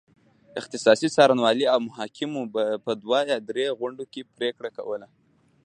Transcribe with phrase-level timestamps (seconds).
[0.59, 5.07] اختصاصي څارنوالۍ او محاکمو به په دوه یا درې غونډو کې پرېکړه کوله.